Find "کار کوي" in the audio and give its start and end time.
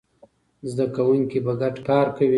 1.89-2.29